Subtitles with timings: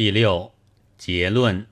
[0.00, 0.52] 第六
[0.96, 1.66] 结论：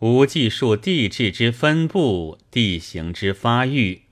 [0.00, 4.02] 无计数地质之分布，地形之发育，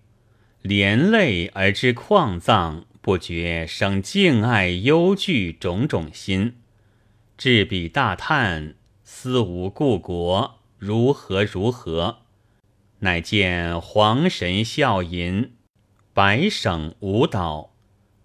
[0.63, 6.55] 连累而知矿藏，不觉生敬爱忧惧种种心。
[7.37, 8.75] 至彼大叹，
[9.05, 12.21] 思无故国如何如何，
[13.01, 15.53] 乃见皇神笑吟，
[16.15, 17.75] 百省舞蹈，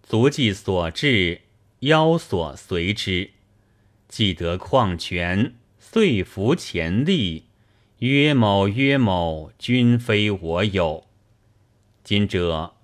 [0.02, 1.41] 足迹所至，
[1.80, 3.32] 妖所随之。
[4.16, 7.45] 既得矿权，遂服前例。
[7.98, 11.05] 曰某曰某，均非我有。
[12.04, 12.76] 今者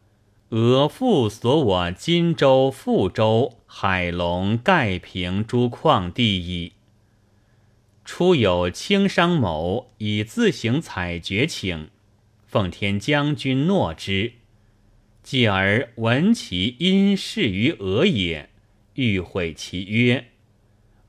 [0.50, 6.74] 俄复所我金州、富州、海龙、盖平诸矿地矣。
[8.04, 11.92] 初有轻商某以自行采掘请，
[12.48, 14.34] 奉天将军诺之。
[15.22, 18.50] 继而闻其因事于俄也，
[18.96, 20.26] 欲毁其约。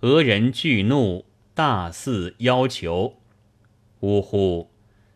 [0.01, 3.17] 俄人惧怒，大肆要求。
[4.01, 4.70] 呜呼！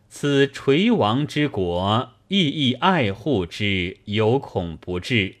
[0.07, 5.37] 此垂亡之国，亦亦爱护之，有恐不至。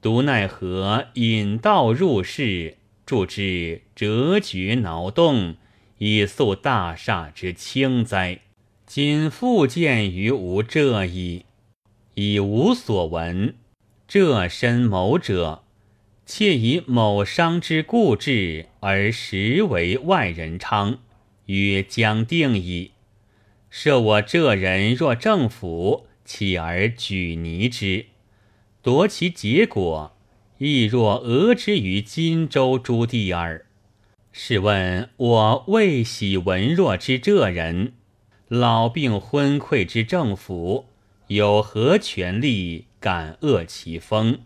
[0.00, 5.56] 独奈何引道入室，助之折绝挠动，
[5.98, 8.40] 以肃大厦之轻哉？
[8.86, 11.44] 今复见于吾这矣，
[12.14, 13.54] 以无所闻。
[14.08, 15.62] 这身谋者。
[16.24, 20.98] 窃以某商之固志，而实为外人昌，
[21.46, 22.92] 曰将定矣。
[23.68, 28.06] 设我这人若政府，起而举泥之，
[28.82, 30.16] 夺其结果，
[30.58, 33.66] 亦若讹之于荆州诸地耳。
[34.30, 37.92] 试问我未喜文弱之这人，
[38.48, 40.86] 老病昏聩之政府，
[41.26, 44.40] 有何权力敢遏其风？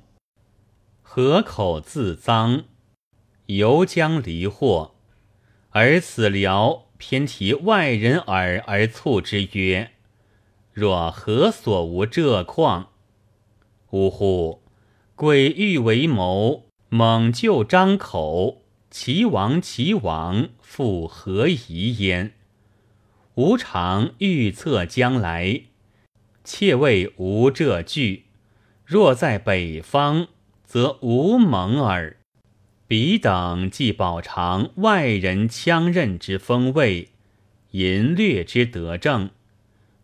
[1.19, 2.65] 何口自脏，
[3.47, 4.97] 犹将离祸，
[5.71, 9.93] 而此辽偏提外人耳而促之曰
[10.75, 12.91] ：“若何所无这况？”
[13.93, 14.63] 呜呼！
[15.15, 22.35] 鬼欲为谋，猛就张口，其亡其亡，复何疑焉？
[23.37, 25.63] 吾常预测将来，
[26.45, 28.27] 切谓无这惧。
[28.85, 30.29] 若在北方。
[30.67, 32.17] 则无蒙耳。
[32.89, 37.09] 彼等既饱尝外人枪刃之风味，
[37.71, 39.31] 淫掠之德政，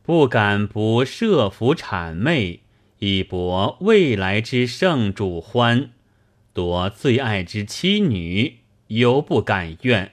[0.03, 2.61] 不敢不设伏谄媚，
[2.99, 5.91] 以博未来之圣主欢，
[6.53, 8.59] 夺最爱之妻女，
[8.89, 10.13] 犹不敢怨，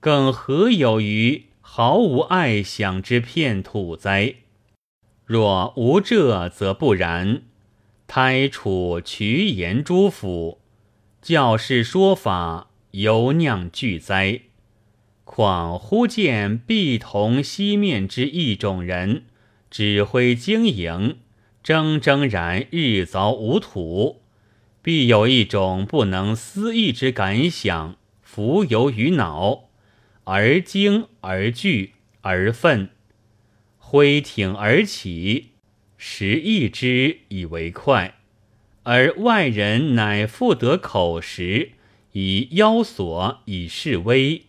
[0.00, 4.36] 更何有于毫无爱想之片土哉？
[5.26, 7.42] 若无这，则不然。
[8.06, 10.60] 开楚渠言诸府，
[11.22, 14.40] 教士说法，犹酿巨灾。
[15.24, 19.24] 况忽见必同西面之一种人，
[19.70, 21.16] 指挥经营，
[21.64, 24.20] 铮铮然日凿无土，
[24.82, 29.70] 必有一种不能思议之感想，浮游于脑，
[30.24, 32.90] 而惊而惧而愤，
[33.78, 35.51] 挥挺而起。
[36.04, 38.16] 时易之以为快，
[38.82, 41.70] 而外人乃复得口实，
[42.10, 44.42] 以腰索以示威，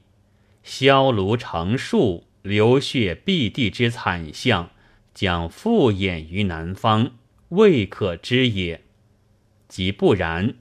[0.63, 4.72] 削庐成树，流血蔽地之惨象，
[5.13, 7.12] 将复演于南方，
[7.50, 8.81] 未可知也。
[9.68, 10.56] 即不然，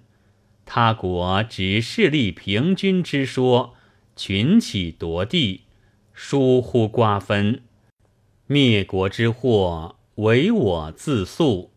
[0.66, 3.74] 他国只势力平均之说，
[4.14, 5.62] 群起夺地，
[6.12, 7.62] 疏忽瓜分，
[8.46, 9.96] 灭国之祸。
[10.16, 11.70] 唯我自诉，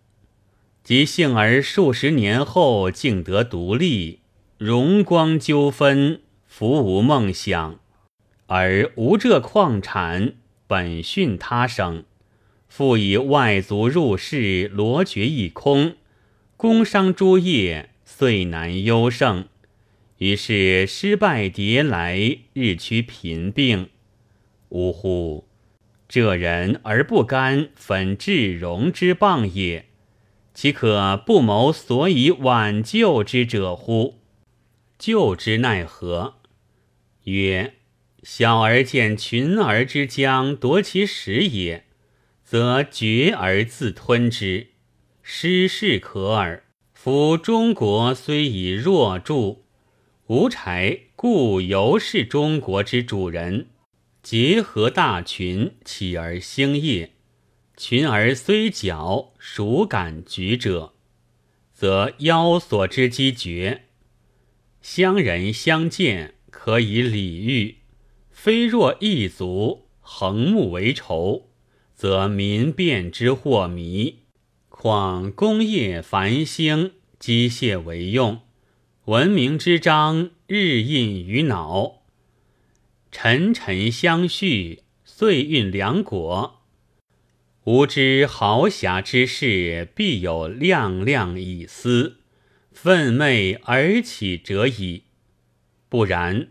[0.83, 4.19] 即幸而数十年后竟得独立，
[4.57, 7.79] 荣光纠纷，福无梦想，
[8.47, 10.33] 而无这矿产，
[10.67, 12.03] 本逊他省，
[12.67, 15.95] 复以外族入室，罗绝一空，
[16.57, 19.47] 工商诸业遂难优胜，
[20.17, 23.89] 于是失败迭来，日趋贫病。
[24.69, 25.45] 呜呼！
[26.07, 29.87] 这人而不甘粉至荣之谤也，
[30.53, 34.19] 岂可不谋所以挽救之者乎？
[34.97, 36.35] 救之奈何？
[37.23, 37.73] 曰：
[38.23, 41.85] 小儿见群儿之将夺其食也，
[42.43, 44.67] 则绝而自吞之，
[45.23, 46.63] 失势可耳。
[46.93, 49.63] 夫中国虽以弱著，
[50.27, 53.67] 无柴故犹是中国之主人。
[54.25, 57.11] 结合大群，起而兴业。
[57.77, 60.93] 群而虽矫，孰敢举者？
[61.71, 63.83] 则腰所之机绝。
[64.81, 67.75] 乡人相见，可以礼遇；
[68.31, 71.51] 非若异族横木为仇，
[71.93, 74.21] 则民变之祸迷。
[74.69, 78.39] 况工业繁兴，机械为用，
[79.05, 82.01] 文明之章日印于脑，
[83.17, 86.63] 沉沉相续，岁运良果。
[87.63, 92.17] 吾知豪侠之士，必有亮亮以思，
[92.73, 95.03] 愤懑而起者矣。
[95.87, 96.49] 不然，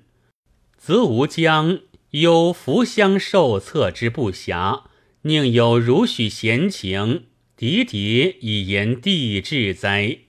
[0.79, 1.81] 则吾将
[2.13, 4.85] 有福相受策之不暇，
[5.21, 7.25] 宁有如许闲情？
[7.59, 10.21] 喋喋以言帝志哉？